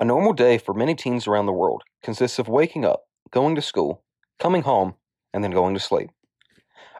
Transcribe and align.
A 0.00 0.04
normal 0.04 0.32
day 0.32 0.58
for 0.58 0.74
many 0.74 0.94
teens 0.94 1.26
around 1.26 1.46
the 1.46 1.52
world 1.52 1.82
consists 2.04 2.38
of 2.38 2.46
waking 2.46 2.84
up, 2.84 3.06
going 3.32 3.56
to 3.56 3.62
school, 3.62 4.04
coming 4.38 4.62
home, 4.62 4.94
and 5.34 5.42
then 5.42 5.50
going 5.50 5.74
to 5.74 5.80
sleep. 5.80 6.10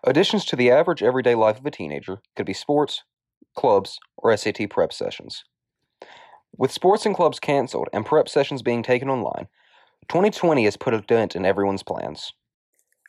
Additions 0.02 0.44
to 0.46 0.56
the 0.56 0.72
average 0.72 1.00
everyday 1.00 1.36
life 1.36 1.60
of 1.60 1.66
a 1.66 1.70
teenager 1.70 2.20
could 2.34 2.46
be 2.46 2.52
sports, 2.52 3.04
clubs, 3.56 4.00
or 4.16 4.36
SAT 4.36 4.68
prep 4.68 4.92
sessions. 4.92 5.44
With 6.56 6.72
sports 6.72 7.06
and 7.06 7.14
clubs 7.14 7.38
canceled 7.38 7.88
and 7.92 8.04
prep 8.04 8.28
sessions 8.28 8.62
being 8.62 8.82
taken 8.82 9.08
online, 9.08 9.46
2020 10.08 10.64
has 10.64 10.76
put 10.76 10.94
a 10.94 11.00
dent 11.00 11.36
in 11.36 11.44
everyone's 11.44 11.84
plans. 11.84 12.32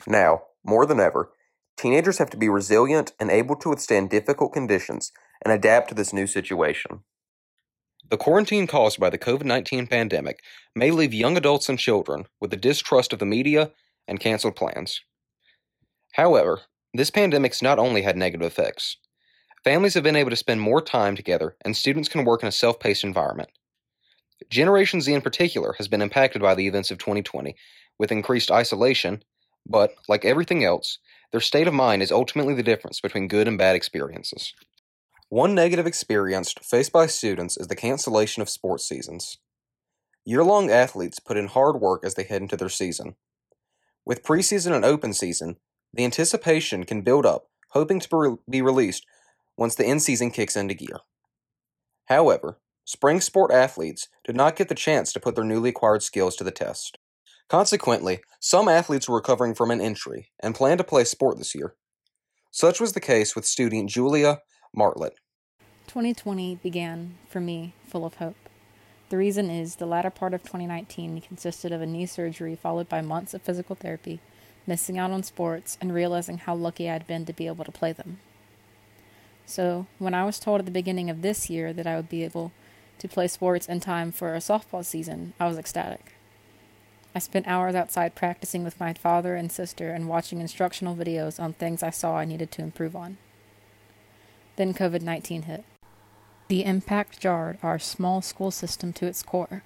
Now, 0.06 0.44
more 0.64 0.86
than 0.86 1.00
ever, 1.00 1.32
teenagers 1.78 2.20
have 2.20 2.30
to 2.30 2.38
be 2.38 2.48
resilient 2.48 3.14
and 3.20 3.32
able 3.32 3.56
to 3.56 3.70
withstand 3.70 4.12
difficult 4.12 4.54
conditions 4.54 5.12
and 5.44 5.52
adapt 5.52 5.90
to 5.90 5.96
this 5.96 6.14
new 6.14 6.28
situation. 6.28 7.00
The 8.10 8.18
quarantine 8.18 8.66
caused 8.66 9.00
by 9.00 9.12
the 9.12 9.20
COVID 9.20 9.44
19 9.44 9.86
pandemic 9.86 10.42
may 10.76 10.90
leave 10.90 11.14
young 11.14 11.38
adults 11.38 11.70
and 11.70 11.78
children 11.78 12.26
with 12.40 12.52
a 12.52 12.58
distrust 12.58 13.14
of 13.14 13.20
the 13.20 13.26
media 13.26 13.72
and 14.08 14.20
canceled 14.20 14.56
plans. 14.56 15.02
However, 16.14 16.62
this 16.92 17.12
pandemic's 17.12 17.62
not 17.62 17.78
only 17.78 18.02
had 18.02 18.18
negative 18.18 18.48
effects. 18.48 18.98
Families 19.64 19.94
have 19.94 20.04
been 20.04 20.16
able 20.16 20.32
to 20.32 20.36
spend 20.36 20.60
more 20.60 20.82
time 20.82 21.16
together, 21.16 21.56
and 21.64 21.78
students 21.78 22.10
can 22.10 22.26
work 22.26 22.42
in 22.42 22.48
a 22.48 22.52
self 22.52 22.80
paced 22.80 23.04
environment. 23.04 23.50
Generation 24.50 25.02
Z 25.02 25.14
in 25.14 25.22
particular 25.22 25.74
has 25.78 25.88
been 25.88 26.02
impacted 26.02 26.42
by 26.42 26.56
the 26.56 26.66
events 26.66 26.90
of 26.90 26.98
2020 26.98 27.56
with 28.00 28.12
increased 28.12 28.50
isolation, 28.50 29.22
but, 29.68 29.94
like 30.08 30.26
everything 30.26 30.64
else, 30.64 30.98
their 31.32 31.42
state 31.42 31.68
of 31.68 31.74
mind 31.76 32.02
is 32.02 32.12
ultimately 32.12 32.56
the 32.56 32.64
difference 32.64 33.00
between 33.02 33.28
good 33.28 33.48
and 33.48 33.58
bad 33.58 33.76
experiences. 33.76 34.54
One 35.30 35.54
negative 35.54 35.86
experience 35.86 36.56
faced 36.64 36.92
by 36.92 37.06
students 37.06 37.56
is 37.56 37.68
the 37.68 37.76
cancellation 37.76 38.42
of 38.42 38.50
sports 38.50 38.88
seasons. 38.88 39.38
Year 40.26 40.44
long 40.44 40.72
athletes 40.72 41.20
put 41.20 41.38
in 41.38 41.48
hard 41.48 41.80
work 41.80 42.04
as 42.04 42.16
they 42.16 42.24
head 42.24 42.42
into 42.42 42.58
their 42.58 42.68
season. 42.68 43.16
With 44.08 44.24
preseason 44.24 44.76
and 44.76 44.84
open 44.84 45.14
season, 45.14 45.58
the 45.94 46.04
anticipation 46.04 46.84
can 46.84 47.04
build 47.04 47.28
up, 47.28 47.46
hoping 47.70 48.00
to 48.00 48.40
be 48.50 48.64
released 48.64 49.06
once 49.56 49.76
the 49.76 49.86
end 49.86 50.02
season 50.02 50.32
kicks 50.32 50.56
into 50.56 50.74
gear. 50.74 51.02
However, 52.06 52.60
spring 52.84 53.22
sport 53.22 53.52
athletes 53.52 54.08
did 54.26 54.36
not 54.36 54.56
get 54.56 54.68
the 54.68 54.74
chance 54.74 55.14
to 55.14 55.20
put 55.20 55.36
their 55.36 55.46
newly 55.46 55.70
acquired 55.70 56.02
skills 56.02 56.36
to 56.38 56.44
the 56.44 56.50
test. 56.50 56.98
Consequently, 57.50 58.22
some 58.40 58.68
athletes 58.68 59.08
were 59.08 59.18
recovering 59.18 59.54
from 59.54 59.70
an 59.70 59.80
injury 59.80 60.32
and 60.40 60.56
planned 60.56 60.80
to 60.80 60.84
play 60.84 61.04
sport 61.04 61.38
this 61.38 61.54
year. 61.54 61.76
Such 62.50 62.82
was 62.82 62.94
the 62.94 63.00
case 63.00 63.36
with 63.36 63.46
student 63.46 63.92
Julia 63.92 64.40
Martlett. 64.76 65.14
2020 65.88 66.56
began, 66.58 67.16
for 67.28 67.40
me, 67.40 67.74
full 67.88 68.06
of 68.06 68.16
hope. 68.16 68.36
The 69.10 69.18
reason 69.18 69.50
is 69.50 69.76
the 69.76 69.88
latter 69.88 70.12
part 70.12 70.36
of 70.36 70.44
2019 70.44 71.22
consisted 71.22 71.72
of 71.72 71.82
a 71.82 71.88
knee 71.88 72.06
surgery 72.06 72.56
followed 72.56 72.88
by 72.88 73.02
months 73.02 73.34
of 73.34 73.42
physical 73.42 73.76
therapy, 73.76 74.20
missing 74.68 75.00
out 75.00 75.10
on 75.10 75.24
sports, 75.24 75.80
and 75.82 75.94
realizing 75.94 76.38
how 76.38 76.54
lucky 76.54 76.88
I'd 76.88 77.08
been 77.08 77.26
to 77.26 77.34
be 77.34 77.48
able 77.48 77.66
to 77.66 77.72
play 77.72 77.92
them. 77.92 78.20
So, 79.48 79.88
when 79.98 80.14
I 80.14 80.26
was 80.26 80.38
told 80.38 80.60
at 80.60 80.66
the 80.66 80.72
beginning 80.72 81.10
of 81.10 81.24
this 81.24 81.50
year 81.50 81.74
that 81.74 81.88
I 81.88 81.96
would 81.96 82.10
be 82.10 82.24
able 82.24 82.52
to 83.00 83.08
play 83.08 83.28
sports 83.28 83.68
in 83.68 83.80
time 83.80 84.12
for 84.12 84.36
a 84.36 84.40
softball 84.40 84.86
season, 84.86 85.34
I 85.40 85.48
was 85.48 85.58
ecstatic. 85.58 86.14
I 87.16 87.20
spent 87.20 87.48
hours 87.48 87.74
outside 87.74 88.14
practicing 88.14 88.64
with 88.64 88.80
my 88.80 88.94
father 88.94 89.36
and 89.36 89.52
sister 89.52 89.90
and 89.90 90.08
watching 90.08 90.40
instructional 90.40 90.96
videos 90.96 91.40
on 91.40 91.54
things 91.54 91.82
I 91.82 91.90
saw 91.90 92.18
I 92.18 92.26
needed 92.26 92.52
to 92.52 92.62
improve 92.62 92.96
on. 92.96 93.18
Then 94.60 94.74
COVID 94.74 95.02
19 95.02 95.44
hit. 95.44 95.64
The 96.50 96.66
impact 96.66 97.22
jarred 97.22 97.60
our 97.64 97.80
small 97.80 98.22
school 98.22 98.52
system 98.52 98.92
to 98.92 99.06
its 99.06 99.24
core, 99.24 99.64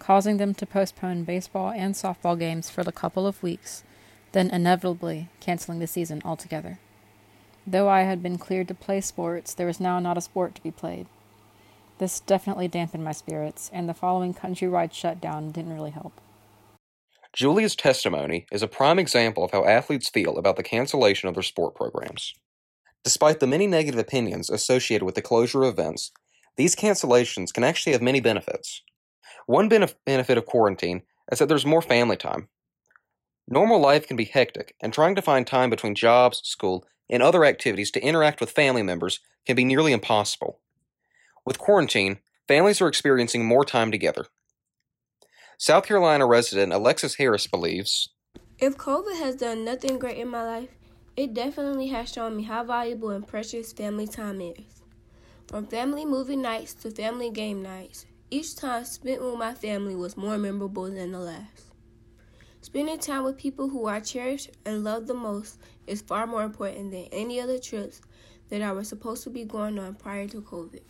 causing 0.00 0.38
them 0.38 0.54
to 0.54 0.66
postpone 0.66 1.22
baseball 1.22 1.70
and 1.70 1.94
softball 1.94 2.36
games 2.36 2.68
for 2.68 2.80
a 2.80 2.90
couple 2.90 3.28
of 3.28 3.44
weeks, 3.44 3.84
then 4.32 4.50
inevitably 4.50 5.28
canceling 5.38 5.78
the 5.78 5.86
season 5.86 6.20
altogether. 6.24 6.80
Though 7.64 7.88
I 7.88 8.00
had 8.00 8.24
been 8.24 8.36
cleared 8.36 8.66
to 8.66 8.74
play 8.74 9.00
sports, 9.02 9.54
there 9.54 9.68
was 9.68 9.78
now 9.78 10.00
not 10.00 10.18
a 10.18 10.20
sport 10.20 10.56
to 10.56 10.62
be 10.64 10.72
played. 10.72 11.06
This 11.98 12.18
definitely 12.18 12.66
dampened 12.66 13.04
my 13.04 13.12
spirits, 13.12 13.70
and 13.72 13.88
the 13.88 13.94
following 13.94 14.34
countrywide 14.34 14.92
shutdown 14.92 15.52
didn't 15.52 15.74
really 15.74 15.92
help. 15.92 16.20
Julia's 17.32 17.76
testimony 17.76 18.46
is 18.50 18.64
a 18.64 18.66
prime 18.66 18.98
example 18.98 19.44
of 19.44 19.52
how 19.52 19.64
athletes 19.64 20.08
feel 20.08 20.38
about 20.38 20.56
the 20.56 20.64
cancellation 20.64 21.28
of 21.28 21.34
their 21.34 21.44
sport 21.44 21.76
programs. 21.76 22.34
Despite 23.04 23.38
the 23.38 23.46
many 23.46 23.66
negative 23.66 24.00
opinions 24.00 24.48
associated 24.48 25.04
with 25.04 25.14
the 25.14 25.22
closure 25.22 25.62
of 25.62 25.78
events, 25.78 26.10
these 26.56 26.74
cancellations 26.74 27.52
can 27.52 27.62
actually 27.62 27.92
have 27.92 28.02
many 28.02 28.20
benefits. 28.20 28.82
One 29.46 29.68
benef- 29.68 29.94
benefit 30.06 30.38
of 30.38 30.46
quarantine 30.46 31.02
is 31.30 31.38
that 31.38 31.48
there's 31.48 31.66
more 31.66 31.82
family 31.82 32.16
time. 32.16 32.48
Normal 33.46 33.78
life 33.78 34.06
can 34.06 34.16
be 34.16 34.24
hectic, 34.24 34.74
and 34.80 34.92
trying 34.92 35.14
to 35.16 35.22
find 35.22 35.46
time 35.46 35.68
between 35.68 35.94
jobs, 35.94 36.40
school, 36.44 36.86
and 37.10 37.22
other 37.22 37.44
activities 37.44 37.90
to 37.90 38.02
interact 38.02 38.40
with 38.40 38.50
family 38.50 38.82
members 38.82 39.20
can 39.44 39.54
be 39.54 39.64
nearly 39.64 39.92
impossible. 39.92 40.60
With 41.44 41.58
quarantine, 41.58 42.20
families 42.48 42.80
are 42.80 42.88
experiencing 42.88 43.44
more 43.44 43.66
time 43.66 43.90
together. 43.90 44.26
South 45.58 45.86
Carolina 45.86 46.24
resident 46.24 46.72
Alexis 46.72 47.16
Harris 47.16 47.46
believes 47.46 48.08
If 48.58 48.78
COVID 48.78 49.18
has 49.18 49.36
done 49.36 49.62
nothing 49.62 49.98
great 49.98 50.16
in 50.16 50.28
my 50.28 50.42
life, 50.42 50.70
it 51.16 51.32
definitely 51.32 51.88
has 51.88 52.12
shown 52.12 52.36
me 52.36 52.42
how 52.42 52.64
valuable 52.64 53.10
and 53.10 53.26
precious 53.26 53.72
family 53.72 54.06
time 54.06 54.40
is. 54.40 54.82
From 55.46 55.66
family 55.66 56.04
movie 56.04 56.36
nights 56.36 56.74
to 56.74 56.90
family 56.90 57.30
game 57.30 57.62
nights, 57.62 58.06
each 58.30 58.56
time 58.56 58.84
spent 58.84 59.22
with 59.22 59.38
my 59.38 59.54
family 59.54 59.94
was 59.94 60.16
more 60.16 60.38
memorable 60.38 60.90
than 60.90 61.12
the 61.12 61.20
last. 61.20 61.66
Spending 62.62 62.98
time 62.98 63.22
with 63.22 63.36
people 63.36 63.68
who 63.68 63.86
I 63.86 64.00
cherish 64.00 64.48
and 64.64 64.82
love 64.82 65.06
the 65.06 65.14
most 65.14 65.58
is 65.86 66.00
far 66.00 66.26
more 66.26 66.42
important 66.42 66.90
than 66.90 67.04
any 67.12 67.40
other 67.40 67.58
trips 67.58 68.00
that 68.48 68.62
I 68.62 68.72
was 68.72 68.88
supposed 68.88 69.22
to 69.24 69.30
be 69.30 69.44
going 69.44 69.78
on 69.78 69.94
prior 69.94 70.26
to 70.28 70.40
COVID. 70.40 70.80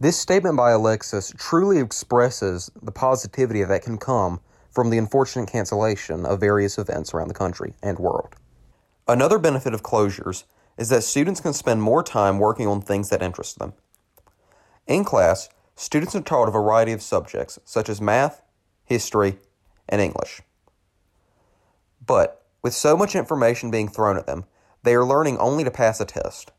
This 0.00 0.18
statement 0.18 0.56
by 0.56 0.70
Alexis 0.70 1.32
truly 1.36 1.78
expresses 1.78 2.70
the 2.82 2.92
positivity 2.92 3.62
that 3.62 3.82
can 3.82 3.98
come 3.98 4.40
from 4.78 4.90
the 4.90 4.98
unfortunate 4.98 5.50
cancellation 5.50 6.24
of 6.24 6.38
various 6.38 6.78
events 6.78 7.12
around 7.12 7.26
the 7.26 7.34
country 7.34 7.74
and 7.82 7.98
world. 7.98 8.36
Another 9.08 9.36
benefit 9.36 9.74
of 9.74 9.82
closures 9.82 10.44
is 10.76 10.88
that 10.88 11.02
students 11.02 11.40
can 11.40 11.52
spend 11.52 11.82
more 11.82 12.04
time 12.04 12.38
working 12.38 12.68
on 12.68 12.80
things 12.80 13.10
that 13.10 13.20
interest 13.20 13.58
them. 13.58 13.72
In 14.86 15.02
class, 15.02 15.48
students 15.74 16.14
are 16.14 16.20
taught 16.20 16.46
a 16.46 16.52
variety 16.52 16.92
of 16.92 17.02
subjects 17.02 17.58
such 17.64 17.88
as 17.88 18.00
math, 18.00 18.40
history, 18.84 19.38
and 19.88 20.00
English. 20.00 20.42
But 22.06 22.46
with 22.62 22.72
so 22.72 22.96
much 22.96 23.16
information 23.16 23.72
being 23.72 23.88
thrown 23.88 24.16
at 24.16 24.26
them, 24.26 24.44
they 24.84 24.94
are 24.94 25.04
learning 25.04 25.38
only 25.38 25.64
to 25.64 25.72
pass 25.72 26.00
a 26.00 26.04
test. 26.04 26.52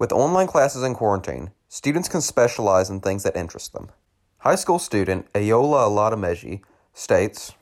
With 0.00 0.10
online 0.10 0.48
classes 0.48 0.82
in 0.82 0.96
quarantine, 0.96 1.52
students 1.68 2.08
can 2.08 2.22
specialize 2.22 2.90
in 2.90 2.98
things 2.98 3.22
that 3.22 3.36
interest 3.36 3.72
them. 3.72 3.90
High 4.38 4.56
school 4.56 4.80
student 4.80 5.32
Ayola 5.32 5.86
Aladameji 5.86 6.62
states 6.92 7.54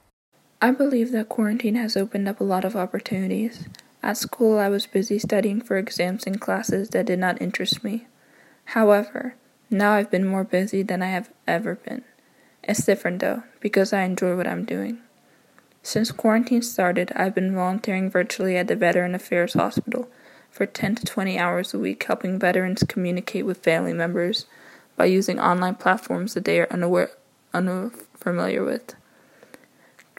I 0.61 0.73
believe 0.73 1.13
that 1.13 1.29
quarantine 1.29 1.77
has 1.77 1.97
opened 1.97 2.29
up 2.29 2.41
a 2.41 2.45
lot 2.45 2.65
of 2.65 2.75
opportunities. 2.75 3.69
At 4.03 4.17
school, 4.17 4.59
I 4.59 4.69
was 4.69 4.87
busy 4.87 5.21
studying 5.21 5.61
for 5.61 5.77
exams 5.77 6.27
and 6.27 6.41
classes 6.41 6.89
that 6.89 7.07
did 7.07 7.21
not 7.21 7.41
interest 7.41 7.85
me. 7.85 8.09
However, 8.65 9.37
now 9.71 9.93
I've 9.93 10.11
been 10.11 10.27
more 10.27 10.43
busy 10.43 10.83
than 10.83 11.01
I 11.01 11.11
have 11.11 11.31
ever 11.47 11.77
been. 11.77 12.03
It's 12.65 12.85
different 12.85 13.21
though, 13.21 13.45
because 13.61 13.93
I 13.93 14.03
enjoy 14.03 14.37
what 14.37 14.49
I'm 14.49 14.65
doing. 14.65 14.99
Since 15.85 16.11
quarantine 16.11 16.63
started, 16.63 17.13
I've 17.15 17.37
been 17.37 17.55
volunteering 17.55 18.11
virtually 18.11 18.57
at 18.57 18.67
the 18.67 18.75
Veteran 18.75 19.15
Affairs 19.15 19.55
Hospital 19.55 20.09
for 20.51 20.67
10 20.67 20.97
to 20.97 21.07
20 21.07 21.39
hours 21.39 21.73
a 21.73 21.79
week, 21.79 22.03
helping 22.03 22.37
veterans 22.37 22.83
communicate 22.83 23.47
with 23.47 23.63
family 23.63 23.93
members 23.93 24.47
by 24.97 25.05
using 25.05 25.39
online 25.39 25.77
platforms 25.77 26.35
that 26.35 26.45
they 26.45 26.59
are 26.59 26.73
unaware, 26.73 27.11
unfamiliar 27.55 28.65
with 28.65 28.95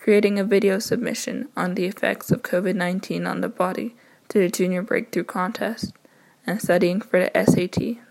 creating 0.10 0.40
a 0.40 0.44
video 0.44 0.80
submission 0.80 1.48
on 1.56 1.76
the 1.76 1.86
effects 1.86 2.32
of 2.32 2.42
COVID 2.42 2.74
19 2.74 3.28
on 3.28 3.42
the 3.42 3.48
body 3.48 3.96
to 4.28 4.40
the 4.40 4.50
Junior 4.50 4.82
Breakthrough 4.82 5.24
Contest, 5.24 5.94
and 6.48 6.60
studying 6.60 7.00
for 7.00 7.20
the 7.20 7.46
SAT. 7.46 8.04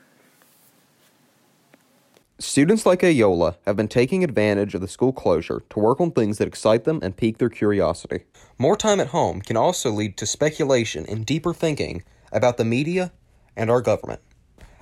Students 2.39 2.87
like 2.87 3.01
Ayola 3.01 3.57
have 3.67 3.75
been 3.75 3.89
taking 3.89 4.23
advantage 4.23 4.77
of 4.77 4.81
the 4.81 4.87
school 4.87 5.13
closure 5.13 5.65
to 5.71 5.81
work 5.81 6.01
on 6.01 6.13
things 6.13 6.39
that 6.39 6.47
excite 6.47 6.85
them 6.85 7.01
and 7.03 7.17
pique 7.17 7.39
their 7.39 7.49
curiosity. 7.49 8.21
More 8.59 8.77
time 8.77 9.01
at 9.01 9.09
home 9.09 9.41
can 9.41 9.57
also 9.57 9.91
lead 9.91 10.17
to 10.19 10.25
speculation 10.25 11.05
and 11.05 11.27
deeper 11.27 11.53
thinking 11.53 12.05
about 12.31 12.59
the 12.59 12.65
media 12.65 13.11
and 13.57 13.69
our 13.73 13.81
government. 13.81 14.21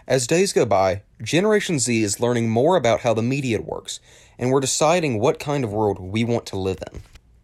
As 0.08 0.28
days 0.28 0.52
go 0.52 0.64
by, 0.64 1.02
Generation 1.20 1.80
Z 1.80 2.04
is 2.04 2.20
learning 2.20 2.48
more 2.48 2.76
about 2.76 3.00
how 3.00 3.12
the 3.12 3.22
media 3.22 3.60
works, 3.60 3.98
and 4.38 4.52
we're 4.52 4.60
deciding 4.60 5.18
what 5.18 5.40
kind 5.40 5.64
of 5.64 5.72
world 5.72 5.98
we 5.98 6.22
want 6.22 6.46
to 6.46 6.56
live 6.56 6.78
in. 6.92 7.02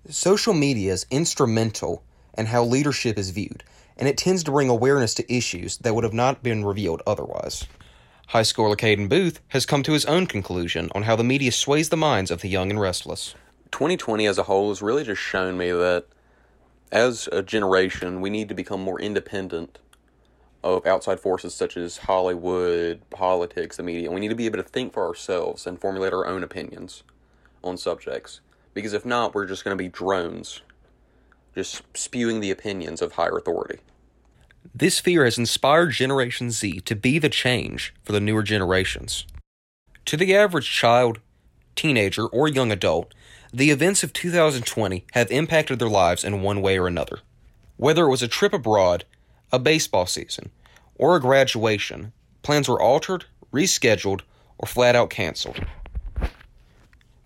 Social 0.09 0.55
media 0.55 0.93
is 0.93 1.05
instrumental 1.11 2.05
in 2.39 2.47
how 2.47 2.63
leadership 2.63 3.19
is 3.19 3.31
viewed, 3.31 3.65
and 3.97 4.07
it 4.07 4.17
tends 4.17 4.45
to 4.45 4.53
bring 4.53 4.69
awareness 4.69 5.13
to 5.15 5.35
issues 5.35 5.79
that 5.79 5.93
would 5.93 6.05
have 6.05 6.13
not 6.13 6.45
been 6.45 6.65
revealed 6.65 7.03
otherwise. 7.05 7.67
High 8.29 8.43
schooler 8.43 8.77
Caden 8.77 9.09
Booth 9.09 9.41
has 9.49 9.67
come 9.67 9.83
to 9.83 9.93
his 9.93 10.05
own 10.05 10.29
conclusion 10.29 10.89
on 10.95 11.03
how 11.03 11.17
the 11.17 11.25
media 11.25 11.51
sways 11.51 11.89
the 11.89 11.97
minds 11.97 12.31
of 12.31 12.43
the 12.43 12.49
young 12.49 12.71
and 12.71 12.81
restless. 12.81 13.35
2020 13.73 14.25
as 14.25 14.39
a 14.39 14.45
whole 14.45 14.69
has 14.69 14.81
really 14.81 15.03
just 15.03 15.21
shown 15.21 15.59
me 15.59 15.73
that 15.73 16.05
as 16.93 17.29
a 17.33 17.43
generation, 17.43 18.21
we 18.21 18.31
need 18.31 18.49
to 18.51 18.55
become 18.55 18.81
more 18.81 19.01
independent 19.01 19.81
of 20.63 20.87
outside 20.87 21.21
forces 21.21 21.55
such 21.55 21.77
as 21.77 21.99
Hollywood, 21.99 23.01
politics, 23.11 23.77
the 23.77 23.83
media. 23.83 24.11
We 24.11 24.21
need 24.21 24.29
to 24.29 24.35
be 24.35 24.47
able 24.47 24.59
to 24.59 24.63
think 24.63 24.93
for 24.93 25.07
ourselves 25.07 25.67
and 25.67 25.81
formulate 25.81 26.13
our 26.13 26.27
own 26.27 26.43
opinions 26.43 27.03
on 27.65 27.77
subjects. 27.77 28.41
Because 28.75 28.93
if 28.93 29.05
not, 29.05 29.35
we're 29.35 29.47
just 29.47 29.65
going 29.65 29.77
to 29.77 29.83
be 29.83 29.89
drones, 29.89 30.63
just 31.55 31.83
spewing 31.95 32.41
the 32.41 32.51
opinions 32.51 33.03
of 33.03 33.13
higher 33.13 33.37
authority. 33.37 33.81
This 34.75 35.01
fear 35.01 35.25
has 35.25 35.37
inspired 35.37 35.91
Generation 35.91 36.51
Z 36.51 36.81
to 36.81 36.95
be 36.95 37.19
the 37.19 37.29
change 37.29 37.93
for 38.05 38.13
the 38.13 38.21
newer 38.21 38.43
generations. 38.43 39.27
To 40.07 40.17
the 40.17 40.35
average 40.35 40.71
child, 40.71 41.19
teenager, 41.75 42.27
or 42.27 42.49
young 42.49 42.73
adult, 42.73 43.13
the 43.53 43.71
events 43.71 44.03
of 44.03 44.13
2020 44.13 45.05
have 45.13 45.31
impacted 45.31 45.79
their 45.79 45.89
lives 45.89 46.25
in 46.25 46.41
one 46.43 46.63
way 46.63 46.79
or 46.79 46.87
another. 46.87 47.19
Whether 47.77 48.07
it 48.07 48.11
was 48.11 48.23
a 48.23 48.29
trip 48.29 48.55
abroad, 48.55 49.05
a 49.53 49.59
baseball 49.59 50.07
season, 50.07 50.51
or 50.95 51.17
a 51.17 51.21
graduation, 51.21 52.13
plans 52.43 52.69
were 52.69 52.81
altered, 52.81 53.27
rescheduled, 53.53 54.23
or 54.59 54.67
flat 54.67 54.97
out 54.97 55.11
canceled. 55.11 55.65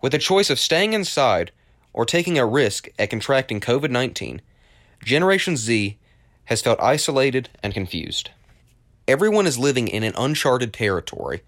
With 0.03 0.15
a 0.15 0.19
choice 0.19 0.51
of 0.51 0.59
staying 0.59 0.93
inside 0.93 1.53
or 1.93 2.05
taking 2.05 2.39
a 2.39 2.47
risk 2.47 2.89
at 2.99 3.11
contracting 3.11 3.61
COVID 3.61 3.91
19, 3.91 4.43
Generation 5.05 5.57
Z 5.57 5.99
has 6.47 6.63
felt 6.63 6.81
isolated 6.81 7.49
and 7.63 7.73
confused. 7.73 8.31
Everyone 9.09 9.47
is 9.47 9.59
living 9.59 9.89
in 9.89 10.03
an 10.03 10.15
uncharted 10.17 10.73
territory, 10.73 11.43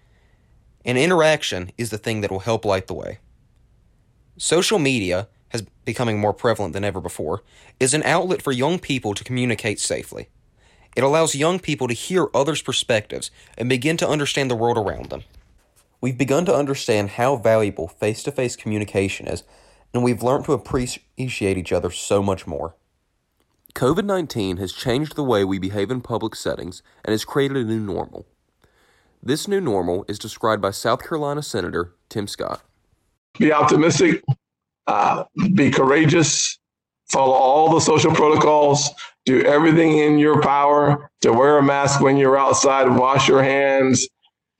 and 0.85 0.97
interaction 0.97 1.71
is 1.77 1.89
the 1.89 1.97
thing 1.97 2.21
that 2.21 2.31
will 2.31 2.39
help 2.39 2.63
light 2.63 2.87
the 2.87 2.93
way. 2.93 3.19
Social 4.37 4.79
media, 4.79 5.27
has 5.49 5.63
becoming 5.83 6.19
more 6.19 6.33
prevalent 6.33 6.73
than 6.73 6.83
ever 6.83 7.01
before, 7.01 7.43
is 7.79 7.93
an 7.93 8.03
outlet 8.03 8.41
for 8.41 8.51
young 8.51 8.79
people 8.79 9.13
to 9.13 9.23
communicate 9.23 9.79
safely. 9.79 10.29
It 10.95 11.03
allows 11.03 11.35
young 11.35 11.59
people 11.59 11.87
to 11.87 11.93
hear 11.93 12.27
others' 12.33 12.61
perspectives 12.61 13.31
and 13.57 13.69
begin 13.69 13.97
to 13.97 14.07
understand 14.07 14.49
the 14.49 14.55
world 14.55 14.77
around 14.77 15.09
them. 15.09 15.23
We've 16.01 16.17
begun 16.17 16.45
to 16.45 16.55
understand 16.55 17.11
how 17.11 17.35
valuable 17.35 17.87
face 17.87 18.23
to 18.23 18.31
face 18.31 18.55
communication 18.55 19.27
is, 19.27 19.43
and 19.93 20.03
we've 20.03 20.23
learned 20.23 20.45
to 20.45 20.53
appreciate 20.53 21.57
each 21.57 21.71
other 21.71 21.91
so 21.91 22.23
much 22.23 22.47
more. 22.47 22.75
COVID 23.75 24.05
19 24.05 24.57
has 24.57 24.73
changed 24.73 25.15
the 25.15 25.23
way 25.23 25.43
we 25.43 25.59
behave 25.59 25.91
in 25.91 26.01
public 26.01 26.35
settings 26.35 26.81
and 27.05 27.11
has 27.11 27.25
created 27.25 27.57
a 27.57 27.63
new 27.63 27.79
normal. 27.79 28.25
This 29.21 29.47
new 29.47 29.61
normal 29.61 30.05
is 30.07 30.17
described 30.17 30.61
by 30.61 30.71
South 30.71 31.07
Carolina 31.07 31.43
Senator 31.43 31.93
Tim 32.07 32.27
Scott. 32.27 32.61
Be 33.37 33.51
optimistic, 33.51 34.23
uh, 34.87 35.25
be 35.53 35.69
courageous, 35.69 36.57
follow 37.09 37.33
all 37.33 37.71
the 37.71 37.81
social 37.81 38.11
protocols, 38.11 38.89
do 39.29 39.43
everything 39.43 39.99
in 39.99 40.17
your 40.17 40.41
power 40.41 41.11
to 41.21 41.31
wear 41.31 41.59
a 41.59 41.63
mask 41.63 42.01
when 42.01 42.17
you're 42.17 42.37
outside, 42.37 42.89
wash 42.89 43.27
your 43.27 43.43
hands, 43.43 44.07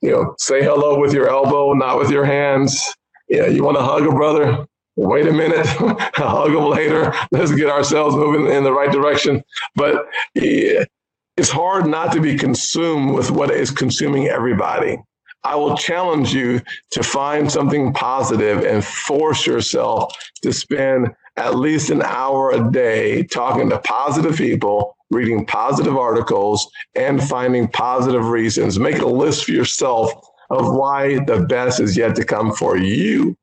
you 0.00 0.10
know, 0.10 0.34
say 0.38 0.62
hello 0.62 0.98
with 0.98 1.12
your 1.12 1.28
elbow, 1.28 1.72
not 1.72 1.98
with 1.98 2.08
your 2.08 2.24
hands. 2.24 2.94
Yeah, 3.28 3.46
you 3.46 3.64
want 3.64 3.76
to 3.76 3.82
hug 3.82 4.06
a 4.06 4.12
brother? 4.12 4.66
Wait 4.94 5.26
a 5.26 5.32
minute, 5.32 5.66
hug 6.14 6.52
them 6.52 6.66
later. 6.66 7.12
Let's 7.32 7.52
get 7.52 7.68
ourselves 7.68 8.14
moving 8.14 8.46
in 8.46 8.62
the 8.62 8.72
right 8.72 8.92
direction. 8.92 9.42
But 9.74 10.06
yeah, 10.34 10.84
it's 11.36 11.50
hard 11.50 11.86
not 11.86 12.12
to 12.12 12.20
be 12.20 12.36
consumed 12.36 13.14
with 13.14 13.32
what 13.32 13.50
is 13.50 13.72
consuming 13.72 14.28
everybody. 14.28 14.98
I 15.42 15.56
will 15.56 15.76
challenge 15.76 16.32
you 16.32 16.60
to 16.92 17.02
find 17.02 17.50
something 17.50 17.92
positive 17.92 18.64
and 18.64 18.84
force 18.84 19.46
yourself 19.46 20.14
to 20.42 20.52
spend 20.52 21.08
at 21.40 21.56
least 21.56 21.90
an 21.90 22.02
hour 22.02 22.50
a 22.50 22.70
day 22.70 23.22
talking 23.24 23.70
to 23.70 23.78
positive 23.80 24.36
people, 24.36 24.96
reading 25.10 25.46
positive 25.46 25.96
articles, 25.96 26.70
and 26.94 27.22
finding 27.22 27.66
positive 27.68 28.28
reasons. 28.28 28.78
Make 28.78 28.98
a 28.98 29.06
list 29.06 29.46
for 29.46 29.52
yourself 29.52 30.12
of 30.50 30.74
why 30.74 31.24
the 31.24 31.46
best 31.48 31.80
is 31.80 31.96
yet 31.96 32.14
to 32.16 32.24
come 32.24 32.52
for 32.52 32.76
you. 32.76 33.36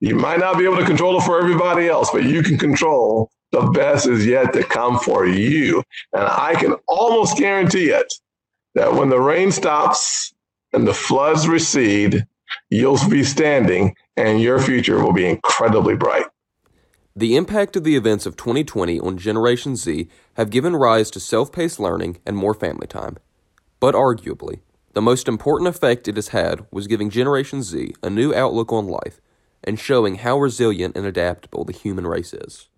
You 0.00 0.16
might 0.16 0.40
not 0.40 0.58
be 0.58 0.64
able 0.64 0.76
to 0.76 0.84
control 0.84 1.18
it 1.18 1.22
for 1.22 1.40
everybody 1.40 1.88
else, 1.88 2.10
but 2.10 2.24
you 2.24 2.42
can 2.42 2.58
control 2.58 3.30
the 3.52 3.62
best 3.62 4.06
is 4.06 4.26
yet 4.26 4.52
to 4.54 4.64
come 4.64 4.98
for 4.98 5.26
you. 5.26 5.82
And 6.12 6.24
I 6.24 6.54
can 6.54 6.74
almost 6.88 7.36
guarantee 7.36 7.90
it 7.90 8.12
that 8.74 8.94
when 8.94 9.10
the 9.10 9.20
rain 9.20 9.52
stops 9.52 10.32
and 10.72 10.88
the 10.88 10.94
floods 10.94 11.46
recede, 11.46 12.26
you'll 12.70 12.98
be 13.08 13.22
standing 13.22 13.94
and 14.16 14.40
your 14.40 14.58
future 14.58 15.02
will 15.02 15.12
be 15.12 15.26
incredibly 15.26 15.94
bright. 15.94 16.26
The 17.14 17.36
impact 17.36 17.76
of 17.76 17.84
the 17.84 17.94
events 17.94 18.24
of 18.24 18.36
2020 18.36 18.98
on 18.98 19.18
Generation 19.18 19.76
Z 19.76 20.08
have 20.34 20.48
given 20.48 20.74
rise 20.74 21.10
to 21.10 21.20
self 21.20 21.52
paced 21.52 21.78
learning 21.78 22.18
and 22.24 22.34
more 22.34 22.54
family 22.54 22.86
time. 22.86 23.18
But 23.80 23.94
arguably, 23.94 24.60
the 24.94 25.02
most 25.02 25.28
important 25.28 25.68
effect 25.68 26.08
it 26.08 26.16
has 26.16 26.28
had 26.28 26.66
was 26.70 26.86
giving 26.86 27.10
Generation 27.10 27.62
Z 27.62 27.94
a 28.02 28.08
new 28.08 28.34
outlook 28.34 28.72
on 28.72 28.86
life 28.86 29.20
and 29.62 29.78
showing 29.78 30.16
how 30.16 30.38
resilient 30.38 30.96
and 30.96 31.04
adaptable 31.04 31.66
the 31.66 31.74
human 31.74 32.06
race 32.06 32.32
is. 32.32 32.70